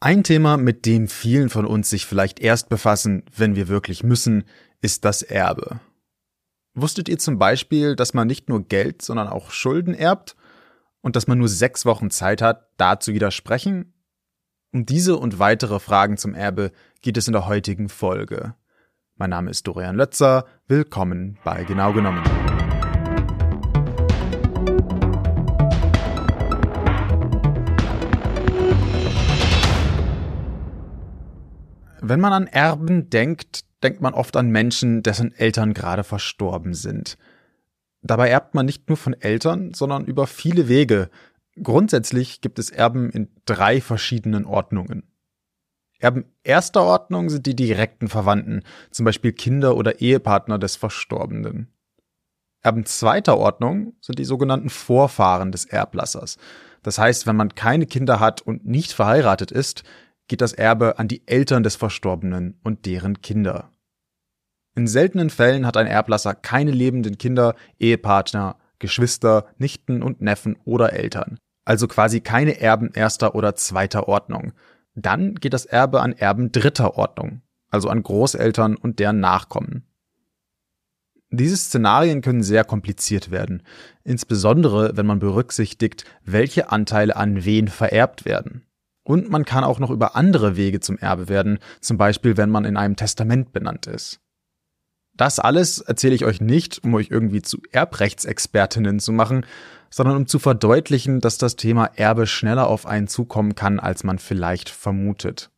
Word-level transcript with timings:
Ein 0.00 0.22
Thema, 0.22 0.56
mit 0.56 0.86
dem 0.86 1.08
vielen 1.08 1.48
von 1.48 1.66
uns 1.66 1.90
sich 1.90 2.06
vielleicht 2.06 2.38
erst 2.38 2.68
befassen, 2.68 3.24
wenn 3.36 3.56
wir 3.56 3.66
wirklich 3.66 4.04
müssen, 4.04 4.44
ist 4.80 5.04
das 5.04 5.22
Erbe. 5.22 5.80
Wusstet 6.74 7.08
ihr 7.08 7.18
zum 7.18 7.38
Beispiel, 7.38 7.96
dass 7.96 8.14
man 8.14 8.28
nicht 8.28 8.48
nur 8.48 8.62
Geld, 8.62 9.02
sondern 9.02 9.26
auch 9.26 9.50
Schulden 9.50 9.94
erbt 9.94 10.36
und 11.00 11.16
dass 11.16 11.26
man 11.26 11.38
nur 11.38 11.48
sechs 11.48 11.84
Wochen 11.84 12.10
Zeit 12.10 12.42
hat, 12.42 12.68
da 12.76 13.00
zu 13.00 13.12
widersprechen? 13.12 13.92
Um 14.72 14.86
diese 14.86 15.16
und 15.16 15.40
weitere 15.40 15.80
Fragen 15.80 16.16
zum 16.16 16.32
Erbe 16.32 16.70
geht 17.02 17.16
es 17.16 17.26
in 17.26 17.32
der 17.32 17.48
heutigen 17.48 17.88
Folge. 17.88 18.54
Mein 19.16 19.30
Name 19.30 19.50
ist 19.50 19.66
Dorian 19.66 19.96
Lötzer, 19.96 20.46
willkommen 20.68 21.38
bei 21.42 21.64
Genau 21.64 21.92
genommen. 21.92 22.22
Wenn 32.08 32.20
man 32.20 32.32
an 32.32 32.46
Erben 32.46 33.10
denkt, 33.10 33.66
denkt 33.82 34.00
man 34.00 34.14
oft 34.14 34.34
an 34.38 34.48
Menschen, 34.48 35.02
dessen 35.02 35.30
Eltern 35.34 35.74
gerade 35.74 36.04
verstorben 36.04 36.72
sind. 36.72 37.18
Dabei 38.00 38.30
erbt 38.30 38.54
man 38.54 38.64
nicht 38.64 38.88
nur 38.88 38.96
von 38.96 39.12
Eltern, 39.12 39.74
sondern 39.74 40.06
über 40.06 40.26
viele 40.26 40.68
Wege. 40.68 41.10
Grundsätzlich 41.62 42.40
gibt 42.40 42.58
es 42.58 42.70
Erben 42.70 43.10
in 43.10 43.28
drei 43.44 43.82
verschiedenen 43.82 44.46
Ordnungen. 44.46 45.02
Erben 45.98 46.24
erster 46.44 46.82
Ordnung 46.82 47.28
sind 47.28 47.44
die 47.44 47.56
direkten 47.56 48.08
Verwandten, 48.08 48.62
zum 48.90 49.04
Beispiel 49.04 49.32
Kinder 49.32 49.76
oder 49.76 50.00
Ehepartner 50.00 50.58
des 50.58 50.76
Verstorbenen. 50.76 51.68
Erben 52.62 52.86
zweiter 52.86 53.36
Ordnung 53.36 53.92
sind 54.00 54.18
die 54.18 54.24
sogenannten 54.24 54.70
Vorfahren 54.70 55.52
des 55.52 55.66
Erblassers. 55.66 56.38
Das 56.82 56.98
heißt, 56.98 57.26
wenn 57.26 57.36
man 57.36 57.54
keine 57.54 57.84
Kinder 57.84 58.18
hat 58.18 58.40
und 58.40 58.64
nicht 58.64 58.92
verheiratet 58.92 59.50
ist, 59.50 59.84
geht 60.28 60.40
das 60.40 60.52
Erbe 60.52 60.98
an 60.98 61.08
die 61.08 61.26
Eltern 61.26 61.62
des 61.62 61.76
Verstorbenen 61.76 62.58
und 62.62 62.86
deren 62.86 63.20
Kinder. 63.20 63.72
In 64.76 64.86
seltenen 64.86 65.30
Fällen 65.30 65.66
hat 65.66 65.76
ein 65.76 65.88
Erblasser 65.88 66.34
keine 66.34 66.70
lebenden 66.70 67.18
Kinder, 67.18 67.56
Ehepartner, 67.80 68.56
Geschwister, 68.78 69.46
Nichten 69.58 70.02
und 70.02 70.20
Neffen 70.20 70.56
oder 70.64 70.92
Eltern, 70.92 71.38
also 71.64 71.88
quasi 71.88 72.20
keine 72.20 72.60
Erben 72.60 72.92
erster 72.94 73.34
oder 73.34 73.56
zweiter 73.56 74.06
Ordnung. 74.06 74.52
Dann 74.94 75.34
geht 75.34 75.52
das 75.52 75.66
Erbe 75.66 76.00
an 76.00 76.12
Erben 76.12 76.52
dritter 76.52 76.96
Ordnung, 76.96 77.42
also 77.70 77.88
an 77.88 78.02
Großeltern 78.02 78.76
und 78.76 79.00
deren 79.00 79.18
Nachkommen. 79.18 79.84
Diese 81.30 81.56
Szenarien 81.56 82.22
können 82.22 82.42
sehr 82.42 82.64
kompliziert 82.64 83.30
werden, 83.30 83.62
insbesondere 84.02 84.96
wenn 84.96 85.06
man 85.06 85.18
berücksichtigt, 85.18 86.04
welche 86.24 86.70
Anteile 86.70 87.16
an 87.16 87.44
wen 87.44 87.68
vererbt 87.68 88.24
werden. 88.24 88.67
Und 89.08 89.30
man 89.30 89.46
kann 89.46 89.64
auch 89.64 89.78
noch 89.78 89.88
über 89.88 90.16
andere 90.16 90.54
Wege 90.54 90.80
zum 90.80 90.98
Erbe 90.98 91.30
werden, 91.30 91.60
zum 91.80 91.96
Beispiel 91.96 92.36
wenn 92.36 92.50
man 92.50 92.66
in 92.66 92.76
einem 92.76 92.94
Testament 92.94 93.54
benannt 93.54 93.86
ist. 93.86 94.20
Das 95.16 95.38
alles 95.38 95.78
erzähle 95.78 96.14
ich 96.14 96.26
euch 96.26 96.42
nicht, 96.42 96.84
um 96.84 96.92
euch 96.92 97.08
irgendwie 97.10 97.40
zu 97.40 97.56
Erbrechtsexpertinnen 97.72 99.00
zu 99.00 99.12
machen, 99.12 99.46
sondern 99.88 100.18
um 100.18 100.26
zu 100.26 100.38
verdeutlichen, 100.38 101.20
dass 101.20 101.38
das 101.38 101.56
Thema 101.56 101.86
Erbe 101.86 102.26
schneller 102.26 102.66
auf 102.66 102.84
einen 102.84 103.08
zukommen 103.08 103.54
kann, 103.54 103.80
als 103.80 104.04
man 104.04 104.18
vielleicht 104.18 104.68
vermutet. 104.68 105.48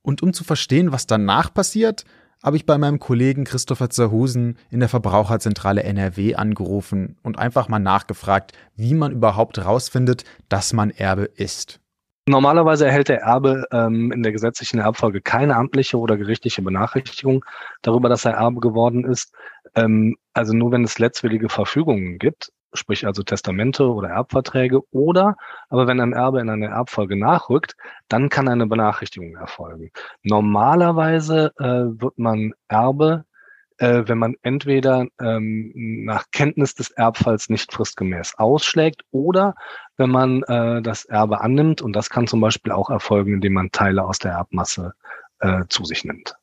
Und 0.00 0.22
um 0.22 0.32
zu 0.32 0.42
verstehen, 0.42 0.92
was 0.92 1.06
danach 1.06 1.52
passiert, 1.52 2.06
habe 2.42 2.56
ich 2.56 2.64
bei 2.64 2.78
meinem 2.78 3.00
Kollegen 3.00 3.44
Christopher 3.44 3.90
Zerhusen 3.90 4.56
in 4.70 4.80
der 4.80 4.88
Verbraucherzentrale 4.88 5.82
NRW 5.82 6.36
angerufen 6.36 7.18
und 7.22 7.38
einfach 7.38 7.68
mal 7.68 7.80
nachgefragt, 7.80 8.52
wie 8.76 8.94
man 8.94 9.12
überhaupt 9.12 9.62
rausfindet, 9.62 10.24
dass 10.48 10.72
man 10.72 10.88
Erbe 10.88 11.24
ist. 11.24 11.81
Normalerweise 12.28 12.86
erhält 12.86 13.08
der 13.08 13.22
Erbe 13.22 13.66
ähm, 13.72 14.12
in 14.12 14.22
der 14.22 14.30
gesetzlichen 14.30 14.78
Erbfolge 14.78 15.20
keine 15.20 15.56
amtliche 15.56 15.98
oder 15.98 16.16
gerichtliche 16.16 16.62
Benachrichtigung 16.62 17.44
darüber, 17.82 18.08
dass 18.08 18.24
er 18.24 18.34
Erbe 18.34 18.60
geworden 18.60 19.04
ist. 19.04 19.34
Ähm, 19.74 20.16
also 20.32 20.54
nur 20.54 20.70
wenn 20.70 20.84
es 20.84 21.00
letztwillige 21.00 21.48
Verfügungen 21.48 22.18
gibt, 22.18 22.52
sprich 22.74 23.06
also 23.06 23.24
Testamente 23.24 23.88
oder 23.88 24.10
Erbverträge, 24.10 24.80
oder 24.92 25.36
aber 25.68 25.88
wenn 25.88 26.00
ein 26.00 26.12
Erbe 26.12 26.40
in 26.40 26.48
eine 26.48 26.66
Erbfolge 26.68 27.18
nachrückt, 27.18 27.76
dann 28.08 28.28
kann 28.28 28.48
eine 28.48 28.66
Benachrichtigung 28.66 29.34
erfolgen. 29.34 29.90
Normalerweise 30.22 31.52
äh, 31.58 32.00
wird 32.00 32.18
man 32.18 32.52
Erbe 32.68 33.24
äh, 33.82 34.06
wenn 34.06 34.18
man 34.18 34.36
entweder 34.42 35.08
ähm, 35.20 35.72
nach 36.04 36.26
Kenntnis 36.30 36.76
des 36.76 36.92
Erbfalls 36.92 37.48
nicht 37.48 37.72
fristgemäß 37.72 38.34
ausschlägt 38.36 39.02
oder 39.10 39.56
wenn 39.96 40.08
man 40.08 40.44
äh, 40.44 40.80
das 40.82 41.04
Erbe 41.04 41.40
annimmt. 41.40 41.82
Und 41.82 41.92
das 41.94 42.08
kann 42.08 42.28
zum 42.28 42.40
Beispiel 42.40 42.70
auch 42.70 42.90
erfolgen, 42.90 43.34
indem 43.34 43.54
man 43.54 43.72
Teile 43.72 44.04
aus 44.04 44.20
der 44.20 44.32
Erbmasse 44.32 44.92
äh, 45.40 45.64
zu 45.68 45.84
sich 45.84 46.04
nimmt. 46.04 46.36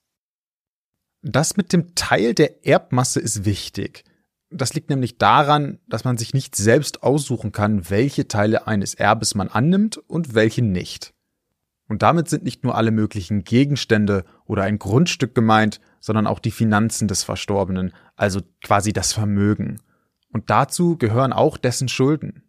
Das 1.21 1.55
mit 1.55 1.71
dem 1.71 1.95
Teil 1.95 2.33
der 2.33 2.65
Erbmasse 2.67 3.21
ist 3.21 3.45
wichtig. 3.45 4.03
Das 4.49 4.73
liegt 4.73 4.89
nämlich 4.89 5.17
daran, 5.17 5.79
dass 5.87 6.03
man 6.03 6.17
sich 6.17 6.33
nicht 6.33 6.57
selbst 6.57 7.03
aussuchen 7.03 7.53
kann, 7.53 7.89
welche 7.89 8.27
Teile 8.27 8.67
eines 8.67 8.95
Erbes 8.95 9.33
man 9.33 9.47
annimmt 9.47 9.97
und 9.97 10.35
welche 10.35 10.61
nicht. 10.61 11.13
Und 11.87 12.01
damit 12.01 12.27
sind 12.27 12.43
nicht 12.43 12.65
nur 12.65 12.75
alle 12.75 12.91
möglichen 12.91 13.45
Gegenstände 13.45 14.25
oder 14.45 14.63
ein 14.63 14.77
Grundstück 14.77 15.33
gemeint, 15.33 15.79
sondern 15.99 16.27
auch 16.27 16.39
die 16.39 16.51
Finanzen 16.51 17.07
des 17.07 17.23
Verstorbenen, 17.23 17.93
also 18.15 18.41
quasi 18.63 18.93
das 18.93 19.13
Vermögen. 19.13 19.81
Und 20.31 20.49
dazu 20.49 20.97
gehören 20.97 21.33
auch 21.33 21.57
dessen 21.57 21.87
Schulden. 21.87 22.43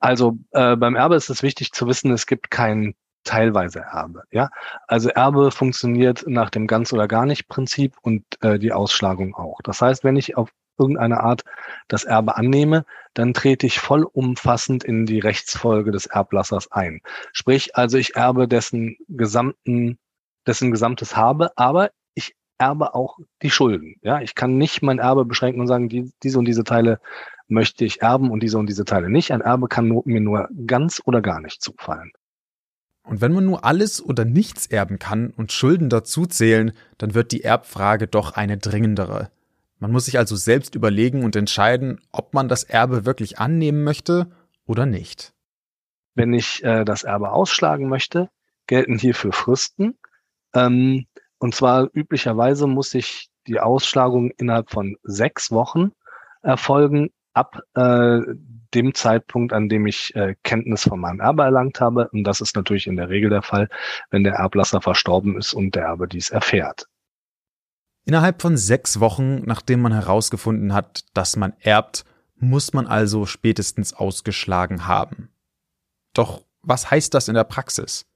Also 0.00 0.38
äh, 0.52 0.76
beim 0.76 0.96
Erbe 0.96 1.16
ist 1.16 1.28
es 1.28 1.42
wichtig 1.42 1.72
zu 1.72 1.86
wissen, 1.86 2.12
es 2.12 2.26
gibt 2.26 2.50
kein 2.50 2.94
teilweise 3.24 3.80
Erbe. 3.80 4.22
Ja, 4.30 4.48
also 4.86 5.10
Erbe 5.10 5.50
funktioniert 5.50 6.24
nach 6.26 6.50
dem 6.50 6.66
ganz 6.66 6.92
oder 6.92 7.08
gar 7.08 7.26
nicht 7.26 7.48
Prinzip 7.48 7.96
und 8.00 8.24
äh, 8.40 8.58
die 8.58 8.72
Ausschlagung 8.72 9.34
auch. 9.34 9.58
Das 9.64 9.82
heißt, 9.82 10.04
wenn 10.04 10.16
ich 10.16 10.36
auf 10.36 10.50
irgendeine 10.78 11.20
Art 11.20 11.42
das 11.88 12.04
Erbe 12.04 12.36
annehme, 12.36 12.84
dann 13.14 13.34
trete 13.34 13.66
ich 13.66 13.80
vollumfassend 13.80 14.84
in 14.84 15.06
die 15.06 15.18
Rechtsfolge 15.18 15.90
des 15.90 16.06
Erblassers 16.06 16.70
ein. 16.70 17.02
Sprich, 17.32 17.76
also 17.76 17.98
ich 17.98 18.14
erbe 18.14 18.46
dessen 18.46 18.96
gesamten, 19.08 19.98
dessen 20.46 20.70
gesamtes 20.70 21.16
Habe, 21.16 21.50
aber 21.56 21.90
erbe 22.58 22.94
auch 22.94 23.18
die 23.42 23.50
Schulden. 23.50 23.96
Ja, 24.02 24.20
ich 24.20 24.34
kann 24.34 24.58
nicht 24.58 24.82
mein 24.82 24.98
Erbe 24.98 25.24
beschränken 25.24 25.60
und 25.60 25.66
sagen, 25.66 25.88
die, 25.88 26.12
diese 26.22 26.38
und 26.38 26.44
diese 26.44 26.64
Teile 26.64 27.00
möchte 27.46 27.84
ich 27.84 28.02
erben 28.02 28.30
und 28.30 28.42
diese 28.42 28.58
und 28.58 28.68
diese 28.68 28.84
Teile 28.84 29.08
nicht. 29.08 29.32
Ein 29.32 29.40
Erbe 29.40 29.68
kann 29.68 29.88
mir 30.04 30.20
nur 30.20 30.48
ganz 30.66 31.00
oder 31.04 31.22
gar 31.22 31.40
nicht 31.40 31.62
zufallen. 31.62 32.12
Und 33.02 33.22
wenn 33.22 33.32
man 33.32 33.46
nur 33.46 33.64
alles 33.64 34.04
oder 34.04 34.26
nichts 34.26 34.66
erben 34.66 34.98
kann 34.98 35.30
und 35.30 35.50
Schulden 35.50 35.88
dazu 35.88 36.26
zählen, 36.26 36.72
dann 36.98 37.14
wird 37.14 37.32
die 37.32 37.42
Erbfrage 37.42 38.06
doch 38.06 38.32
eine 38.32 38.58
dringendere. 38.58 39.30
Man 39.78 39.92
muss 39.92 40.04
sich 40.04 40.18
also 40.18 40.36
selbst 40.36 40.74
überlegen 40.74 41.24
und 41.24 41.34
entscheiden, 41.34 42.00
ob 42.12 42.34
man 42.34 42.48
das 42.48 42.64
Erbe 42.64 43.06
wirklich 43.06 43.38
annehmen 43.38 43.82
möchte 43.82 44.30
oder 44.66 44.84
nicht. 44.84 45.32
Wenn 46.14 46.34
ich 46.34 46.62
äh, 46.64 46.84
das 46.84 47.04
Erbe 47.04 47.30
ausschlagen 47.30 47.88
möchte, 47.88 48.28
gelten 48.66 48.98
hierfür 48.98 49.32
Fristen. 49.32 49.96
Ähm, 50.52 51.06
und 51.38 51.54
zwar 51.54 51.88
üblicherweise 51.92 52.66
muss 52.66 52.94
ich 52.94 53.28
die 53.46 53.60
Ausschlagung 53.60 54.30
innerhalb 54.36 54.70
von 54.70 54.96
sechs 55.02 55.50
Wochen 55.50 55.92
erfolgen, 56.42 57.10
ab 57.32 57.60
äh, 57.74 58.20
dem 58.74 58.94
Zeitpunkt, 58.94 59.52
an 59.52 59.68
dem 59.68 59.86
ich 59.86 60.14
äh, 60.14 60.34
Kenntnis 60.42 60.82
von 60.82 61.00
meinem 61.00 61.20
Erbe 61.20 61.42
erlangt 61.42 61.80
habe. 61.80 62.08
Und 62.12 62.24
das 62.24 62.40
ist 62.40 62.54
natürlich 62.56 62.86
in 62.86 62.96
der 62.96 63.08
Regel 63.08 63.30
der 63.30 63.42
Fall, 63.42 63.68
wenn 64.10 64.24
der 64.24 64.34
Erblasser 64.34 64.80
verstorben 64.80 65.38
ist 65.38 65.54
und 65.54 65.74
der 65.74 65.84
Erbe 65.84 66.08
dies 66.08 66.30
erfährt. 66.30 66.86
Innerhalb 68.04 68.42
von 68.42 68.56
sechs 68.56 69.00
Wochen, 69.00 69.42
nachdem 69.44 69.82
man 69.82 69.92
herausgefunden 69.92 70.72
hat, 70.72 71.04
dass 71.14 71.36
man 71.36 71.54
erbt, 71.60 72.04
muss 72.36 72.72
man 72.72 72.86
also 72.86 73.26
spätestens 73.26 73.92
ausgeschlagen 73.92 74.86
haben. 74.86 75.30
Doch 76.14 76.42
was 76.62 76.90
heißt 76.90 77.14
das 77.14 77.28
in 77.28 77.34
der 77.34 77.44
Praxis? 77.44 78.06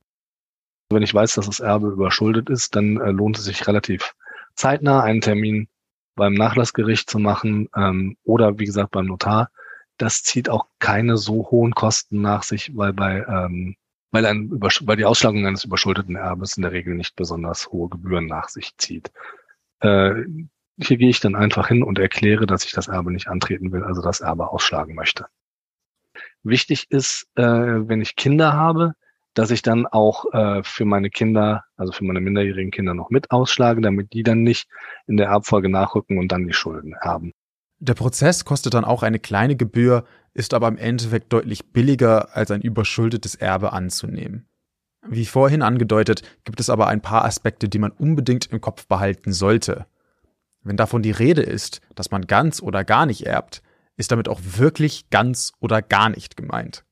Wenn 0.94 1.03
ich 1.03 1.14
weiß, 1.14 1.34
dass 1.34 1.47
das 1.47 1.60
Erbe 1.60 1.88
überschuldet 1.88 2.50
ist, 2.50 2.76
dann 2.76 2.99
äh, 2.99 3.11
lohnt 3.11 3.38
es 3.38 3.44
sich 3.44 3.67
relativ 3.67 4.14
zeitnah, 4.55 5.02
einen 5.02 5.20
Termin 5.20 5.69
beim 6.14 6.34
Nachlassgericht 6.34 7.08
zu 7.08 7.19
machen 7.19 7.69
ähm, 7.76 8.17
oder 8.25 8.58
wie 8.58 8.67
gesagt 8.67 8.90
beim 8.90 9.06
Notar. 9.06 9.50
Das 9.99 10.22
zieht 10.22 10.49
auch 10.49 10.67
keine 10.78 11.17
so 11.17 11.50
hohen 11.50 11.75
Kosten 11.75 12.20
nach 12.20 12.43
sich, 12.43 12.76
weil 12.76 12.93
bei 12.93 13.25
ähm, 13.28 13.76
weil, 14.12 14.26
ein, 14.26 14.50
weil 14.50 14.96
die 14.96 15.06
Ausschlagung 15.06 15.46
eines 15.46 15.64
überschuldeten 15.64 16.17
Erbes 16.17 16.56
in 16.56 16.62
der 16.62 16.72
Regel 16.72 16.94
nicht 16.94 17.17
besonders 17.17 17.69
hohe 17.72 17.88
Gebühren 17.88 18.26
nach 18.26 18.49
sich 18.49 18.76
zieht. 18.76 19.11
Äh, 19.81 20.25
hier 20.78 20.96
gehe 20.99 21.08
ich 21.08 21.20
dann 21.20 21.34
einfach 21.34 21.69
hin 21.69 21.82
und 21.82 21.99
erkläre, 21.99 22.46
dass 22.46 22.64
ich 22.64 22.72
das 22.72 22.88
Erbe 22.88 23.11
nicht 23.11 23.28
antreten 23.28 23.72
will, 23.72 23.84
also 23.84 24.02
das 24.02 24.20
Erbe 24.20 24.50
ausschlagen 24.50 24.94
möchte. 24.94 25.26
Wichtig 26.43 26.90
ist, 26.90 27.26
äh, 27.37 27.43
wenn 27.43 28.00
ich 28.00 28.17
Kinder 28.17 28.52
habe, 28.52 28.94
dass 29.34 29.50
ich 29.50 29.62
dann 29.62 29.87
auch 29.87 30.32
äh, 30.32 30.62
für 30.62 30.84
meine 30.84 31.11
Kinder, 31.11 31.64
also 31.76 31.93
für 31.93 32.05
meine 32.05 32.20
minderjährigen 32.20 32.70
Kinder 32.70 32.94
noch 32.94 33.11
mit 33.11 33.31
ausschlage, 33.31 33.81
damit 33.81 34.12
die 34.12 34.23
dann 34.23 34.43
nicht 34.43 34.69
in 35.06 35.17
der 35.17 35.29
Erbfolge 35.29 35.69
nachrücken 35.69 36.19
und 36.19 36.32
dann 36.32 36.46
die 36.46 36.52
Schulden 36.52 36.94
erben. 37.00 37.32
Der 37.79 37.94
Prozess 37.94 38.44
kostet 38.44 38.75
dann 38.75 38.84
auch 38.84 39.02
eine 39.02 39.19
kleine 39.19 39.56
Gebühr, 39.56 40.05
ist 40.34 40.55
aber 40.55 40.69
im 40.69 40.76
Endeffekt 40.76 41.32
deutlich 41.32 41.73
billiger 41.73 42.37
als 42.37 42.50
ein 42.50 42.61
überschuldetes 42.61 43.34
Erbe 43.34 43.73
anzunehmen. 43.73 44.46
Wie 45.08 45.26
vorhin 45.26 45.62
angedeutet, 45.62 46.23
gibt 46.44 46.61
es 46.61 46.70
aber 46.70 46.87
ein 46.87 47.00
paar 47.00 47.25
Aspekte, 47.25 47.69
die 47.69 47.81
man 47.81 47.90
unbedingt 47.90 48.46
im 48.46 48.61
Kopf 48.61 48.87
behalten 48.87 49.32
sollte. 49.32 49.87
Wenn 50.62 50.76
davon 50.76 51.02
die 51.02 51.11
Rede 51.11 51.43
ist, 51.43 51.81
dass 51.96 52.12
man 52.12 52.26
ganz 52.29 52.62
oder 52.62 52.84
gar 52.84 53.05
nicht 53.05 53.26
erbt, 53.26 53.62
ist 53.96 54.12
damit 54.12 54.29
auch 54.29 54.40
wirklich 54.43 55.11
ganz 55.11 55.52
oder 55.58 55.82
gar 55.82 56.08
nicht 56.08 56.37
gemeint. 56.37 56.84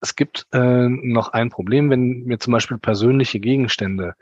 Es 0.00 0.16
gibt 0.16 0.46
äh, 0.52 0.88
noch 0.88 1.30
ein 1.30 1.50
Problem, 1.50 1.90
wenn 1.90 2.24
mir 2.24 2.38
zum 2.38 2.52
Beispiel 2.52 2.78
persönliche 2.78 3.40
Gegenstände 3.40 4.14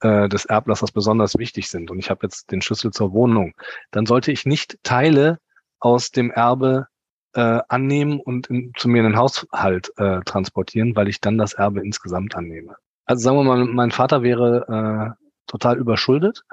äh, 0.00 0.28
des 0.28 0.44
Erblassers 0.44 0.92
besonders 0.92 1.38
wichtig 1.38 1.70
sind 1.70 1.90
und 1.90 1.98
ich 1.98 2.10
habe 2.10 2.20
jetzt 2.24 2.50
den 2.50 2.60
Schlüssel 2.60 2.90
zur 2.90 3.12
Wohnung, 3.12 3.54
dann 3.90 4.06
sollte 4.06 4.32
ich 4.32 4.44
nicht 4.44 4.78
Teile 4.82 5.38
aus 5.80 6.10
dem 6.10 6.30
Erbe 6.30 6.86
äh, 7.34 7.60
annehmen 7.68 8.20
und 8.20 8.48
in, 8.48 8.72
zu 8.76 8.88
mir 8.88 8.98
in 8.98 9.10
den 9.12 9.16
Haushalt 9.16 9.92
äh, 9.96 10.20
transportieren, 10.24 10.94
weil 10.96 11.08
ich 11.08 11.20
dann 11.20 11.38
das 11.38 11.54
Erbe 11.54 11.80
insgesamt 11.80 12.36
annehme. 12.36 12.76
Also 13.06 13.24
sagen 13.24 13.36
wir 13.38 13.44
mal, 13.44 13.64
mein 13.64 13.90
Vater 13.90 14.22
wäre 14.22 15.16
äh, 15.16 15.24
total 15.46 15.78
überschuldet. 15.78 16.44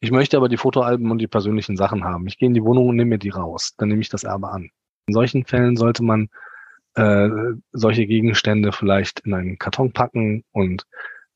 Ich 0.00 0.10
möchte 0.10 0.36
aber 0.36 0.48
die 0.48 0.56
Fotoalben 0.56 1.10
und 1.10 1.18
die 1.18 1.26
persönlichen 1.26 1.76
Sachen 1.76 2.04
haben. 2.04 2.26
Ich 2.28 2.38
gehe 2.38 2.46
in 2.46 2.54
die 2.54 2.62
Wohnung 2.62 2.88
und 2.88 2.96
nehme 2.96 3.10
mir 3.10 3.18
die 3.18 3.30
raus. 3.30 3.74
Dann 3.78 3.88
nehme 3.88 4.00
ich 4.00 4.08
das 4.08 4.24
Erbe 4.24 4.48
an. 4.48 4.70
In 5.06 5.14
solchen 5.14 5.44
Fällen 5.44 5.76
sollte 5.76 6.04
man 6.04 6.28
äh, 6.98 7.30
solche 7.72 8.06
Gegenstände 8.06 8.72
vielleicht 8.72 9.20
in 9.20 9.34
einen 9.34 9.58
Karton 9.58 9.92
packen 9.92 10.44
und 10.52 10.84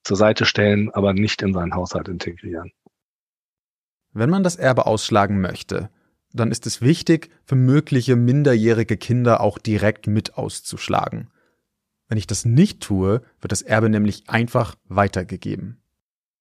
zur 0.02 0.16
Seite 0.16 0.44
stellen, 0.44 0.90
aber 0.90 1.14
nicht 1.14 1.42
in 1.42 1.54
seinen 1.54 1.74
Haushalt 1.74 2.08
integrieren. 2.08 2.72
Wenn 4.12 4.30
man 4.30 4.42
das 4.42 4.56
Erbe 4.56 4.86
ausschlagen 4.86 5.40
möchte, 5.40 5.88
dann 6.32 6.50
ist 6.50 6.66
es 6.66 6.80
wichtig, 6.82 7.30
für 7.44 7.54
mögliche 7.54 8.16
minderjährige 8.16 8.96
Kinder 8.96 9.40
auch 9.40 9.58
direkt 9.58 10.06
mit 10.06 10.36
auszuschlagen. 10.36 11.28
Wenn 12.08 12.18
ich 12.18 12.26
das 12.26 12.44
nicht 12.44 12.80
tue, 12.80 13.22
wird 13.40 13.52
das 13.52 13.62
Erbe 13.62 13.88
nämlich 13.88 14.28
einfach 14.28 14.74
weitergegeben. 14.88 15.78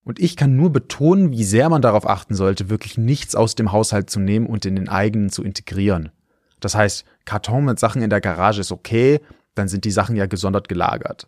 Und 0.04 0.20
ich 0.20 0.36
kann 0.36 0.56
nur 0.56 0.72
betonen, 0.72 1.32
wie 1.32 1.44
sehr 1.44 1.70
man 1.70 1.82
darauf 1.82 2.10
achten 2.10 2.34
sollte, 2.34 2.70
wirklich 2.70 2.98
nichts 2.98 3.36
aus 3.36 3.56
dem 3.56 3.72
Haushalt 3.72 4.10
zu 4.10 4.20
nehmen 4.20 4.48
und 4.48 4.66
in 4.66 4.76
den 4.76 4.90
eigenen 4.90 5.30
zu 5.30 5.44
integrieren. 5.44 6.12
Das 6.62 6.76
heißt, 6.76 7.06
Karton 7.26 7.66
mit 7.66 7.80
Sachen 7.80 8.02
in 8.02 8.10
der 8.10 8.22
Garage 8.22 8.62
ist 8.62 8.72
okay, 8.72 9.20
dann 9.56 9.68
sind 9.68 9.84
die 9.84 9.92
Sachen 9.92 10.16
ja 10.16 10.28
gesondert 10.28 10.70
gelagert. 10.70 11.28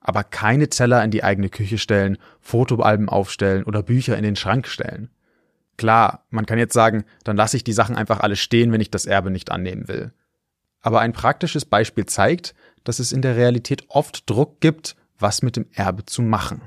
Aber 0.00 0.24
keine 0.24 0.68
Teller 0.68 1.04
in 1.04 1.10
die 1.10 1.24
eigene 1.24 1.50
Küche 1.50 1.76
stellen, 1.76 2.16
Fotoalben 2.40 3.10
aufstellen 3.10 3.64
oder 3.64 3.82
Bücher 3.82 4.16
in 4.16 4.22
den 4.22 4.36
Schrank 4.36 4.66
stellen. 4.66 5.10
Klar, 5.76 6.24
man 6.30 6.46
kann 6.46 6.58
jetzt 6.58 6.72
sagen, 6.72 7.04
dann 7.24 7.36
lasse 7.36 7.56
ich 7.56 7.64
die 7.64 7.72
Sachen 7.72 7.96
einfach 7.96 8.20
alle 8.20 8.36
stehen, 8.36 8.72
wenn 8.72 8.80
ich 8.80 8.90
das 8.90 9.06
Erbe 9.06 9.30
nicht 9.30 9.50
annehmen 9.50 9.86
will. 9.86 10.12
Aber 10.80 11.00
ein 11.00 11.12
praktisches 11.12 11.64
Beispiel 11.64 12.06
zeigt, 12.06 12.54
dass 12.84 13.00
es 13.00 13.12
in 13.12 13.22
der 13.22 13.36
Realität 13.36 13.84
oft 13.88 14.28
Druck 14.30 14.60
gibt, 14.60 14.96
was 15.18 15.42
mit 15.42 15.56
dem 15.56 15.66
Erbe 15.72 16.06
zu 16.06 16.22
machen. 16.22 16.62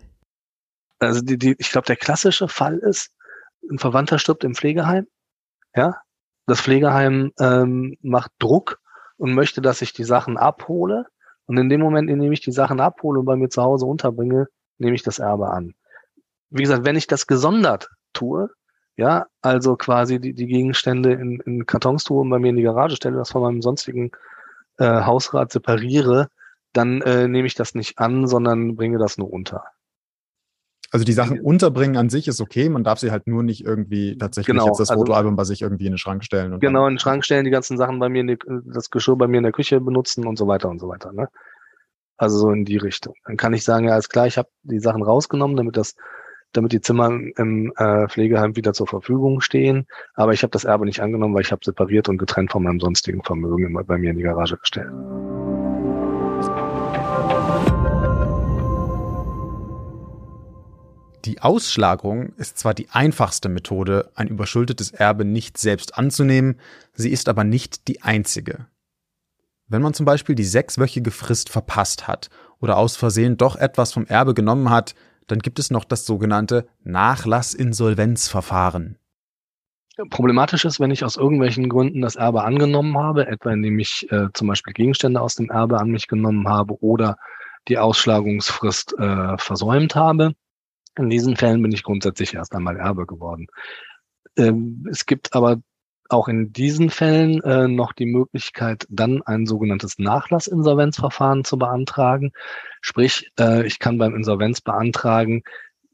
Also 1.00 1.22
die, 1.22 1.38
die, 1.38 1.56
ich 1.58 1.72
glaube, 1.72 1.88
der 1.88 1.96
klassische 1.96 2.48
Fall 2.48 2.78
ist, 2.78 3.12
ein 3.70 3.80
Verwandter 3.80 4.20
stirbt 4.20 4.44
im 4.44 4.54
Pflegeheim. 4.54 5.08
Ja, 5.76 5.96
das 6.52 6.62
Pflegeheim 6.62 7.32
ähm, 7.40 7.98
macht 8.02 8.32
Druck 8.40 8.80
und 9.18 9.34
möchte, 9.34 9.62
dass 9.62 9.82
ich 9.82 9.94
die 9.94 10.04
Sachen 10.04 10.38
abhole. 10.38 11.06
Und 11.46 11.58
in 11.58 11.70
dem 11.70 11.82
Moment, 11.82 12.10
in 12.10 12.20
dem 12.20 12.32
ich 12.32 12.42
die 12.42 12.52
Sachen 12.52 12.80
abhole 12.80 13.20
und 13.20 13.26
bei 13.26 13.36
mir 13.36 13.50
zu 13.50 13.62
Hause 13.64 13.86
unterbringe, 13.86 14.48
nehme 14.78 14.96
ich 14.96 15.04
das 15.04 15.20
Erbe 15.20 15.50
an. 15.50 15.74
Wie 16.50 16.64
gesagt, 16.64 16.86
wenn 16.86 16.96
ich 16.96 17.08
das 17.08 17.28
gesondert 17.28 17.90
tue, 18.14 18.50
ja, 18.98 19.28
also 19.42 19.78
quasi 19.78 20.20
die, 20.20 20.34
die 20.34 20.48
Gegenstände 20.48 21.14
in, 21.14 21.40
in 21.40 21.66
Kartons 21.66 22.04
tue 22.04 22.22
und 22.22 22.30
bei 22.30 22.40
mir 22.40 22.50
in 22.50 22.58
die 22.58 22.64
Garage 22.64 22.98
stelle, 22.98 23.18
das 23.18 23.32
von 23.32 23.42
meinem 23.42 23.62
sonstigen 23.62 24.12
äh, 24.78 24.84
Hausrat 24.84 25.52
separiere, 25.52 26.28
dann 26.74 27.02
äh, 27.02 27.28
nehme 27.28 27.48
ich 27.48 27.56
das 27.56 27.76
nicht 27.76 27.98
an, 28.00 28.28
sondern 28.28 28.76
bringe 28.76 28.98
das 28.98 29.18
nur 29.18 29.32
unter. 29.32 29.64
Also 30.92 31.06
die 31.06 31.14
Sachen 31.14 31.40
unterbringen 31.40 31.96
an 31.96 32.10
sich 32.10 32.28
ist 32.28 32.42
okay, 32.42 32.68
man 32.68 32.84
darf 32.84 33.00
sie 33.00 33.12
halt 33.12 33.26
nur 33.26 33.44
nicht 33.44 33.66
irgendwie 33.66 34.18
tatsächlich 34.18 34.54
genau, 34.54 34.68
jetzt 34.68 34.80
das 34.80 34.90
also, 34.90 35.02
Fotoalbum 35.02 35.38
bei 35.38 35.46
sich 35.46 35.62
irgendwie 35.62 35.86
in 35.86 35.94
den 35.94 35.98
Schrank 35.98 36.24
stellen. 36.26 36.60
genau, 36.60 36.86
in 36.86 36.94
den 36.96 37.00
Schrank 37.00 37.24
stellen, 37.24 37.46
die 37.46 37.52
ganzen 37.52 37.78
Sachen 37.78 37.98
bei 38.00 38.10
mir, 38.10 38.26
die, 38.26 38.38
das 38.66 38.90
Geschirr 38.90 39.16
bei 39.16 39.28
mir 39.28 39.38
in 39.38 39.44
der 39.44 39.54
Küche 39.54 39.80
benutzen 39.80 40.28
und 40.28 40.38
so 40.38 40.48
weiter 40.48 40.70
und 40.70 40.80
so 40.80 40.90
weiter. 40.90 41.14
Ne? 41.14 41.30
Also 42.18 42.38
so 42.38 42.52
in 42.52 42.66
die 42.66 42.78
Richtung. 42.78 43.16
Dann 43.26 43.38
kann 43.38 43.54
ich 43.54 43.64
sagen, 43.64 43.88
ja, 43.88 43.94
alles 43.94 44.10
klar, 44.10 44.28
ich 44.28 44.38
habe 44.38 44.50
die 44.64 44.80
Sachen 44.80 45.02
rausgenommen, 45.02 45.56
damit 45.56 45.78
das 45.78 45.96
damit 46.54 46.74
die 46.74 46.82
Zimmer 46.82 47.08
im 47.38 47.72
äh, 47.78 48.08
Pflegeheim 48.10 48.56
wieder 48.56 48.74
zur 48.74 48.88
Verfügung 48.88 49.42
stehen. 49.42 49.88
Aber 50.16 50.34
ich 50.34 50.44
habe 50.44 50.52
das 50.52 50.66
Erbe 50.66 50.86
nicht 50.86 51.02
angenommen, 51.02 51.34
weil 51.34 51.44
ich 51.44 51.52
habe 51.52 51.64
separiert 51.64 52.10
und 52.10 52.18
getrennt 52.18 52.52
von 52.52 52.64
meinem 52.64 52.80
sonstigen 52.80 53.24
Vermögen 53.24 53.66
immer 53.66 53.84
bei 53.84 53.98
mir 53.98 54.12
in 54.12 54.18
die 54.18 54.24
Garage 54.24 54.58
gestellt. 54.58 54.92
Die 61.26 61.42
Ausschlagung 61.42 62.34
ist 62.38 62.58
zwar 62.58 62.74
die 62.74 62.90
einfachste 62.90 63.48
Methode, 63.48 64.12
ein 64.16 64.28
überschuldetes 64.28 64.92
Erbe 64.92 65.24
nicht 65.24 65.58
selbst 65.58 65.98
anzunehmen, 65.98 66.60
sie 66.94 67.12
ist 67.12 67.30
aber 67.30 67.44
nicht 67.44 67.88
die 67.88 68.02
einzige. 68.02 68.66
Wenn 69.68 69.84
man 69.84 69.94
zum 69.94 70.06
Beispiel 70.06 70.36
die 70.36 70.44
sechswöchige 70.44 71.12
Frist 71.12 71.50
verpasst 71.50 72.08
hat 72.08 72.30
oder 72.60 72.78
aus 72.78 72.96
Versehen 72.96 73.38
doch 73.38 73.56
etwas 73.56 73.94
vom 73.94 74.08
Erbe 74.08 74.34
genommen 74.34 74.70
hat, 74.70 74.96
dann 75.28 75.40
gibt 75.40 75.60
es 75.60 75.70
noch 75.70 75.86
das 75.86 76.06
sogenannte 76.06 76.68
Nachlassinsolvenzverfahren. 76.84 78.98
Problematisch 80.10 80.66
ist, 80.66 80.80
wenn 80.80 80.90
ich 80.90 81.04
aus 81.04 81.18
irgendwelchen 81.18 81.70
Gründen 81.70 82.02
das 82.02 82.16
Erbe 82.16 82.44
angenommen 82.44 82.98
habe, 82.98 83.28
etwa 83.28 83.52
indem 83.52 83.78
ich 83.78 84.12
äh, 84.12 84.30
zum 84.34 84.48
Beispiel 84.48 84.74
Gegenstände 84.74 85.22
aus 85.22 85.36
dem 85.36 85.52
Erbe 85.52 85.80
an 85.80 85.92
mich 85.92 86.08
genommen 86.08 86.48
habe 86.48 86.82
oder 86.82 87.18
die 87.68 87.78
Ausschlagungsfrist 87.78 88.96
äh, 88.98 89.38
versäumt 89.38 89.96
habe. 89.96 90.34
In 90.98 91.10
diesen 91.10 91.36
Fällen 91.38 91.62
bin 91.62 91.72
ich 91.72 91.84
grundsätzlich 91.84 92.34
erst 92.34 92.54
einmal 92.54 92.78
Erbe 92.78 93.06
geworden. 93.06 93.48
Ähm, 94.38 94.88
es 94.90 95.06
gibt 95.06 95.34
aber 95.34 95.62
auch 96.10 96.28
in 96.28 96.52
diesen 96.52 96.90
Fällen 96.90 97.42
äh, 97.44 97.68
noch 97.68 97.94
die 97.94 98.06
Möglichkeit, 98.06 98.86
dann 98.90 99.22
ein 99.22 99.46
sogenanntes 99.46 99.98
Nachlassinsolvenzverfahren 99.98 101.46
zu 101.46 101.58
beantragen. 101.58 102.32
Sprich, 102.82 103.32
äh, 103.40 103.66
ich 103.66 103.80
kann 103.80 103.98
beim 103.98 104.16
Insolvenz 104.16 104.60
beantragen, 104.62 105.44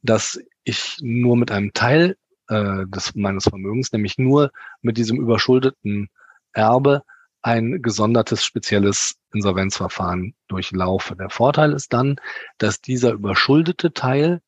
dass 0.01 0.39
ich 0.63 0.97
nur 1.01 1.37
mit 1.37 1.51
einem 1.51 1.71
Teil 1.73 2.17
äh, 2.49 2.85
des, 2.87 3.13
meines 3.15 3.43
Vermögens, 3.43 3.91
nämlich 3.91 4.17
nur 4.17 4.51
mit 4.81 4.97
diesem 4.97 5.17
überschuldeten 5.19 6.09
Erbe, 6.53 7.03
ein 7.43 7.81
gesondertes 7.81 8.43
spezielles 8.43 9.15
Insolvenzverfahren 9.33 10.33
durchlaufe. 10.47 11.15
Der 11.15 11.29
Vorteil 11.29 11.73
ist 11.73 11.93
dann, 11.93 12.15
dass 12.57 12.81
dieser 12.81 13.11
überschuldete 13.11 13.93
Teil 13.93 14.41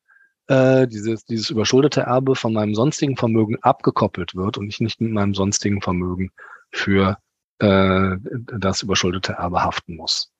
äh, 0.50 0.88
dieses, 0.88 1.24
dieses 1.24 1.48
überschuldete 1.50 2.00
Erbe 2.00 2.34
von 2.34 2.52
meinem 2.52 2.74
sonstigen 2.74 3.16
Vermögen 3.16 3.56
abgekoppelt 3.62 4.34
wird 4.34 4.58
und 4.58 4.68
ich 4.68 4.80
nicht 4.80 5.00
mit 5.00 5.12
meinem 5.12 5.32
sonstigen 5.32 5.80
Vermögen 5.80 6.32
für 6.72 7.18
äh, 7.60 8.16
das 8.58 8.82
überschuldete 8.82 9.34
Erbe 9.34 9.62
haften 9.62 9.94
muss. 9.94 10.32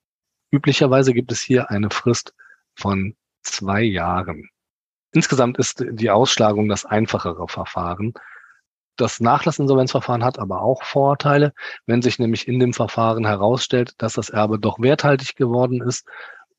Üblicherweise 0.50 1.14
gibt 1.14 1.30
es 1.30 1.40
hier 1.40 1.70
eine 1.70 1.90
Frist 1.90 2.34
von 2.74 3.14
zwei 3.42 3.82
Jahren. 3.82 4.48
Insgesamt 5.12 5.58
ist 5.58 5.84
die 5.88 6.10
Ausschlagung 6.10 6.68
das 6.68 6.84
einfachere 6.84 7.46
Verfahren. 7.46 8.12
Das 8.96 9.20
Nachlassinsolvenzverfahren 9.20 10.24
hat 10.24 10.40
aber 10.40 10.62
auch 10.62 10.82
Vorteile, 10.82 11.52
wenn 11.86 12.02
sich 12.02 12.18
nämlich 12.18 12.48
in 12.48 12.58
dem 12.58 12.72
Verfahren 12.72 13.24
herausstellt, 13.24 13.94
dass 13.98 14.14
das 14.14 14.28
Erbe 14.28 14.58
doch 14.58 14.80
werthaltig 14.80 15.36
geworden 15.36 15.80
ist 15.80 16.04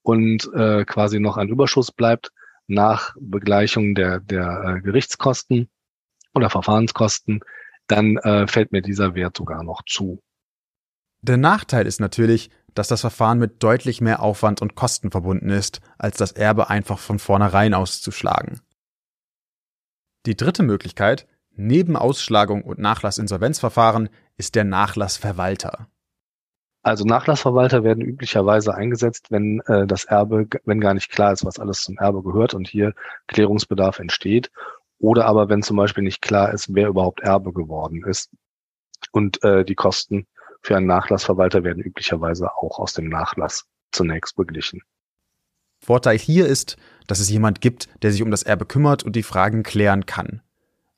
und 0.04 0.50
äh, 0.54 0.86
quasi 0.86 1.20
noch 1.20 1.36
ein 1.36 1.50
Überschuss 1.50 1.92
bleibt, 1.92 2.32
nach 2.72 3.16
Begleichung 3.20 3.96
der, 3.96 4.20
der 4.20 4.78
äh, 4.78 4.82
Gerichtskosten 4.82 5.70
oder 6.34 6.50
Verfahrenskosten, 6.50 7.42
dann 7.88 8.18
äh, 8.18 8.48
fällt 8.48 8.72
mir 8.72 8.82
dieser 8.82 9.16
Wert 9.16 9.38
sogar 9.38 9.63
noch 9.63 9.84
zu. 9.86 10.22
Der 11.22 11.38
Nachteil 11.38 11.86
ist 11.86 12.00
natürlich, 12.00 12.50
dass 12.74 12.88
das 12.88 13.01
Verfahren 13.01 13.38
mit 13.38 13.62
deutlich 13.62 14.01
mehr 14.01 14.22
Aufwand 14.22 14.62
und 14.62 14.75
Kosten 14.75 15.12
verbunden 15.12 15.50
ist, 15.50 15.82
als 15.98 16.18
das 16.18 16.32
Erbe 16.32 16.70
einfach 16.70 17.00
von 17.00 17.20
vornherein 17.20 17.74
auszuschlagen. 17.74 18.62
Die 20.25 20.38
dritte 20.38 20.63
Möglichkeit, 20.63 21.28
neben 21.51 21.98
Ausschlagung 21.98 22.63
und 22.63 22.80
Nachlassinsolvenzverfahren, 22.80 24.10
ist 24.38 24.56
der 24.56 24.63
Nachlassverwalter. 24.63 25.88
Also 26.84 27.06
Nachlassverwalter 27.06 27.84
werden 27.84 28.04
üblicherweise 28.04 28.74
eingesetzt, 28.74 29.28
wenn 29.30 29.60
äh, 29.68 29.86
das 29.86 30.06
Erbe, 30.06 30.48
wenn 30.66 30.82
gar 30.82 30.96
nicht 30.96 31.12
klar 31.12 31.32
ist, 31.32 31.46
was 31.46 31.60
alles 31.60 31.84
zum 31.84 31.98
Erbe 31.98 32.24
gehört 32.24 32.54
und 32.54 32.68
hier 32.68 32.94
Klärungsbedarf 33.28 34.00
entsteht. 34.00 34.52
Oder 34.98 35.26
aber 35.26 35.50
wenn 35.50 35.62
zum 35.62 35.78
Beispiel 35.78 36.04
nicht 36.04 36.22
klar 36.22 36.54
ist, 36.54 36.74
wer 36.74 36.88
überhaupt 36.88 37.22
Erbe 37.22 37.54
geworden 37.54 38.04
ist. 38.06 38.32
Und 39.12 39.44
äh, 39.44 39.64
die 39.64 39.76
Kosten 39.76 40.28
für 40.62 40.78
einen 40.78 40.88
Nachlassverwalter 40.88 41.64
werden 41.64 41.84
üblicherweise 41.84 42.52
auch 42.56 42.80
aus 42.80 42.94
dem 42.94 43.10
Nachlass 43.10 43.66
zunächst 43.92 44.36
beglichen. 44.36 44.82
Vorteil 45.80 46.18
hier 46.18 46.46
ist, 46.46 46.78
dass 47.08 47.20
es 47.20 47.30
jemand 47.30 47.62
gibt, 47.62 47.90
der 48.04 48.12
sich 48.12 48.22
um 48.22 48.30
das 48.30 48.44
Erbe 48.44 48.66
kümmert 48.66 49.04
und 49.04 49.16
die 49.16 49.24
Fragen 49.24 49.64
klären 49.64 50.06
kann. 50.06 50.42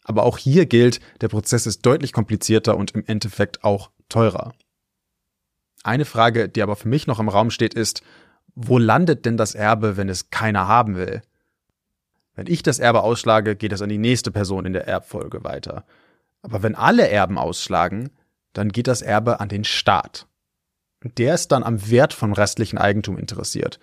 Aber 0.04 0.24
auch 0.24 0.38
hier 0.38 0.66
gilt, 0.66 1.00
der 1.22 1.30
Prozess 1.30 1.66
ist 1.66 1.86
deutlich 1.86 2.12
komplizierter 2.12 2.76
und 2.76 2.92
im 2.92 3.06
Endeffekt 3.06 3.64
auch 3.64 3.92
teurer. 4.10 4.54
Eine 5.84 6.06
Frage, 6.06 6.50
die 6.50 6.64
aber 6.64 6.76
für 6.76 6.88
mich 6.88 7.08
noch 7.08 7.20
im 7.20 7.30
Raum 7.30 7.52
steht, 7.52 7.74
ist, 7.74 8.02
wo 8.56 8.78
landet 8.78 9.26
denn 9.26 9.38
das 9.38 9.56
Erbe, 9.56 9.98
wenn 9.98 10.10
es 10.10 10.30
keiner 10.30 10.68
haben 10.68 10.96
will? 10.96 11.22
Wenn 12.36 12.48
ich 12.48 12.64
das 12.64 12.80
Erbe 12.80 13.02
ausschlage, 13.02 13.56
geht 13.56 13.74
es 13.74 13.82
an 13.82 13.90
die 13.90 13.98
nächste 13.98 14.32
Person 14.32 14.66
in 14.66 14.74
der 14.74 14.88
Erbfolge 14.88 15.44
weiter. 15.44 15.86
Aber 16.42 16.64
wenn 16.64 16.76
alle 16.76 17.08
Erben 17.08 17.38
ausschlagen, 17.38 18.10
dann 18.54 18.70
geht 18.70 18.88
das 18.88 19.02
Erbe 19.02 19.40
an 19.40 19.50
den 19.50 19.64
Staat. 19.64 20.28
Der 21.18 21.34
ist 21.34 21.52
dann 21.52 21.64
am 21.64 21.90
Wert 21.90 22.14
von 22.14 22.34
restlichen 22.34 22.78
Eigentum 22.78 23.18
interessiert. 23.18 23.80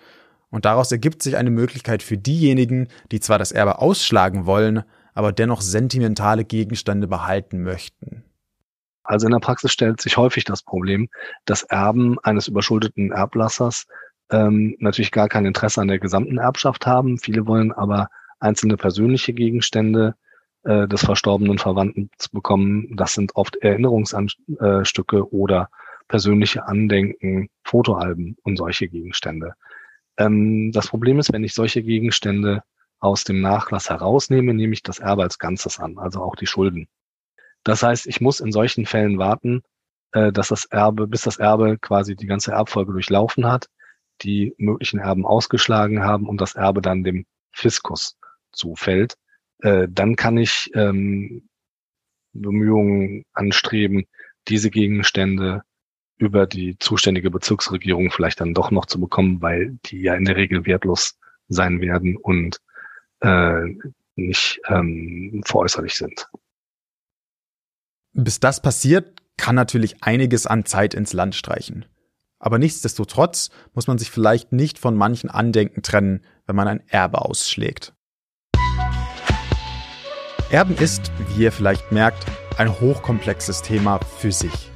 Und 0.49 0.65
daraus 0.65 0.91
ergibt 0.91 1.23
sich 1.23 1.37
eine 1.37 1.49
Möglichkeit 1.49 2.03
für 2.03 2.17
diejenigen, 2.17 2.87
die 3.11 3.19
zwar 3.19 3.39
das 3.39 3.51
Erbe 3.51 3.79
ausschlagen 3.79 4.45
wollen, 4.45 4.83
aber 5.13 5.31
dennoch 5.31 5.61
sentimentale 5.61 6.43
Gegenstände 6.45 7.07
behalten 7.07 7.63
möchten. 7.63 8.23
Also 9.11 9.27
in 9.27 9.33
der 9.33 9.39
Praxis 9.39 9.73
stellt 9.73 9.99
sich 9.99 10.15
häufig 10.15 10.45
das 10.45 10.63
Problem, 10.63 11.09
dass 11.43 11.63
Erben 11.63 12.17
eines 12.19 12.47
überschuldeten 12.47 13.11
Erblassers 13.11 13.85
ähm, 14.31 14.77
natürlich 14.79 15.11
gar 15.11 15.27
kein 15.27 15.45
Interesse 15.45 15.81
an 15.81 15.89
der 15.89 15.99
gesamten 15.99 16.37
Erbschaft 16.37 16.87
haben. 16.87 17.17
Viele 17.17 17.45
wollen 17.45 17.73
aber 17.73 18.07
einzelne 18.39 18.77
persönliche 18.77 19.33
Gegenstände 19.33 20.15
äh, 20.63 20.87
des 20.87 21.03
verstorbenen 21.03 21.57
Verwandten 21.57 22.09
zu 22.19 22.31
bekommen. 22.31 22.95
Das 22.95 23.13
sind 23.13 23.35
oft 23.35 23.57
Erinnerungsstücke 23.57 25.33
oder 25.33 25.69
persönliche 26.07 26.65
Andenken, 26.65 27.49
Fotoalben 27.65 28.37
und 28.43 28.55
solche 28.55 28.87
Gegenstände. 28.87 29.55
Ähm, 30.15 30.71
das 30.71 30.87
Problem 30.87 31.19
ist, 31.19 31.33
wenn 31.33 31.43
ich 31.43 31.53
solche 31.53 31.83
Gegenstände 31.83 32.63
aus 33.01 33.25
dem 33.25 33.41
Nachlass 33.41 33.89
herausnehme, 33.89 34.53
nehme 34.53 34.71
ich 34.71 34.83
das 34.83 34.99
Erbe 34.99 35.23
als 35.23 35.37
Ganzes 35.37 35.81
an, 35.81 35.97
also 35.97 36.21
auch 36.21 36.37
die 36.37 36.47
Schulden. 36.47 36.87
Das 37.63 37.83
heißt, 37.83 38.07
ich 38.07 38.21
muss 38.21 38.39
in 38.39 38.51
solchen 38.51 38.85
Fällen 38.85 39.17
warten, 39.17 39.61
äh, 40.13 40.31
dass 40.31 40.49
das 40.49 40.65
Erbe, 40.65 41.07
bis 41.07 41.21
das 41.21 41.37
Erbe 41.37 41.77
quasi 41.79 42.15
die 42.15 42.27
ganze 42.27 42.51
Erbfolge 42.51 42.93
durchlaufen 42.93 43.45
hat, 43.47 43.69
die 44.21 44.53
möglichen 44.57 44.99
Erben 44.99 45.25
ausgeschlagen 45.25 46.03
haben 46.03 46.27
und 46.27 46.41
das 46.41 46.55
Erbe 46.55 46.81
dann 46.81 47.03
dem 47.03 47.25
Fiskus 47.51 48.17
zufällt. 48.51 49.15
Äh, 49.59 49.87
dann 49.89 50.15
kann 50.15 50.37
ich 50.37 50.71
ähm, 50.73 51.47
Bemühungen 52.33 53.25
anstreben, 53.33 54.05
diese 54.47 54.69
Gegenstände 54.71 55.63
über 56.17 56.45
die 56.45 56.77
zuständige 56.79 57.31
Bezirksregierung 57.31 58.11
vielleicht 58.11 58.41
dann 58.41 58.53
doch 58.53 58.71
noch 58.71 58.85
zu 58.85 58.99
bekommen, 58.99 59.41
weil 59.41 59.79
die 59.85 60.01
ja 60.01 60.15
in 60.15 60.25
der 60.25 60.35
Regel 60.35 60.65
wertlos 60.65 61.17
sein 61.47 61.81
werden 61.81 62.15
und 62.17 62.59
äh, 63.21 63.75
nicht 64.15 64.61
ähm, 64.67 65.41
veräußerlich 65.45 65.95
sind. 65.95 66.27
Bis 68.23 68.39
das 68.39 68.61
passiert, 68.61 69.19
kann 69.35 69.55
natürlich 69.55 70.03
einiges 70.03 70.45
an 70.45 70.63
Zeit 70.63 70.93
ins 70.93 71.11
Land 71.11 71.33
streichen. 71.33 71.85
Aber 72.37 72.59
nichtsdestotrotz 72.59 73.49
muss 73.73 73.87
man 73.87 73.97
sich 73.97 74.11
vielleicht 74.11 74.51
nicht 74.51 74.77
von 74.77 74.95
manchen 74.95 75.31
Andenken 75.31 75.81
trennen, 75.81 76.23
wenn 76.45 76.55
man 76.55 76.67
ein 76.67 76.83
Erbe 76.87 77.19
ausschlägt. 77.19 77.93
Erben 80.51 80.77
ist, 80.77 81.11
wie 81.29 81.43
ihr 81.43 81.51
vielleicht 81.51 81.91
merkt, 81.91 82.23
ein 82.57 82.79
hochkomplexes 82.79 83.63
Thema 83.63 83.99
für 84.19 84.31
sich. 84.31 84.69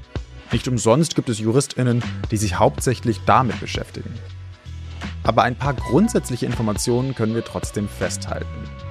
Nicht 0.52 0.68
umsonst 0.68 1.14
gibt 1.16 1.30
es 1.30 1.38
Juristinnen, 1.38 2.04
die 2.32 2.38
sich 2.38 2.58
hauptsächlich 2.58 3.20
damit 3.28 3.60
beschäftigen. 3.60 4.12
Aber 5.24 5.44
ein 5.44 5.56
paar 5.56 5.76
grundsätzliche 5.76 6.48
Informationen 6.48 7.14
können 7.14 7.36
wir 7.36 7.46
trotzdem 7.46 7.88
festhalten. 7.90 8.85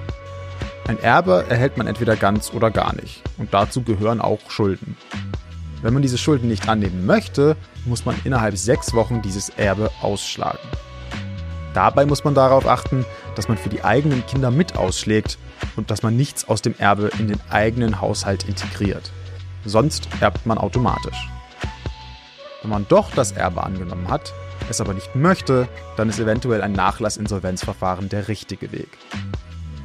Ein 0.87 0.99
Erbe 0.99 1.45
erhält 1.49 1.77
man 1.77 1.87
entweder 1.87 2.15
ganz 2.15 2.53
oder 2.53 2.69
gar 2.69 2.93
nicht. 2.95 3.23
Und 3.37 3.53
dazu 3.55 3.81
gehören 3.81 4.21
auch 4.21 4.51
Schulden. 4.51 4.95
Wenn 5.81 5.93
man 5.93 6.03
diese 6.03 6.19
Schulden 6.19 6.47
nicht 6.47 6.69
annehmen 6.69 7.07
möchte, 7.07 7.57
muss 7.85 8.05
man 8.05 8.15
innerhalb 8.23 8.55
sechs 8.55 8.93
Wochen 8.93 9.23
dieses 9.23 9.49
Erbe 9.49 9.89
ausschlagen. 10.01 10.59
Dabei 11.73 12.05
muss 12.05 12.23
man 12.23 12.35
darauf 12.35 12.67
achten, 12.67 13.03
dass 13.35 13.47
man 13.47 13.57
für 13.57 13.69
die 13.69 13.83
eigenen 13.83 14.25
Kinder 14.27 14.51
mit 14.51 14.77
ausschlägt 14.77 15.39
und 15.75 15.89
dass 15.89 16.03
man 16.03 16.15
nichts 16.15 16.47
aus 16.47 16.61
dem 16.61 16.75
Erbe 16.77 17.09
in 17.17 17.27
den 17.27 17.41
eigenen 17.49 17.99
Haushalt 17.99 18.47
integriert. 18.47 19.11
Sonst 19.65 20.07
erbt 20.21 20.45
man 20.45 20.59
automatisch. 20.59 21.29
Wenn 22.61 22.69
man 22.69 22.85
doch 22.87 23.11
das 23.11 23.31
Erbe 23.31 23.63
angenommen 23.63 24.09
hat, 24.09 24.33
es 24.69 24.81
aber 24.81 24.93
nicht 24.93 25.15
möchte, 25.15 25.67
dann 25.97 26.09
ist 26.09 26.19
eventuell 26.19 26.61
ein 26.61 26.73
Nachlassinsolvenzverfahren 26.73 28.07
der 28.07 28.27
richtige 28.27 28.71
Weg. 28.71 28.89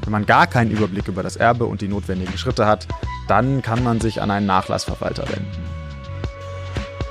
Wenn 0.02 0.12
man 0.12 0.26
gar 0.26 0.47
keinen 0.47 0.71
Überblick 0.71 1.09
über 1.09 1.23
das 1.23 1.37
Erbe 1.37 1.66
und 1.66 1.80
die 1.80 1.88
notwendigen 1.88 2.37
Schritte 2.38 2.66
hat, 2.66 2.87
dann 3.28 3.62
kann 3.62 3.85
man 3.85 4.00
sich 4.00 4.21
an 4.21 4.30
einen 4.30 4.47
Nachlassverwalter 4.47 5.28
wenden. 5.28 5.64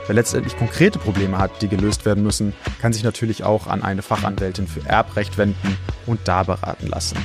Wer 0.07 0.15
letztendlich 0.15 0.57
konkrete 0.57 0.97
Probleme 0.97 1.37
hat, 1.37 1.61
die 1.61 1.67
gelöst 1.67 2.03
werden 2.03 2.23
müssen, 2.23 2.53
kann 2.81 2.93
sich 2.93 3.03
natürlich 3.03 3.43
auch 3.43 3.67
an 3.67 3.83
eine 3.83 4.01
Fachanwältin 4.01 4.67
für 4.67 4.83
Erbrecht 4.87 5.37
wenden 5.37 5.77
und 6.07 6.19
da 6.25 6.41
beraten 6.41 6.87
lassen. 6.87 7.17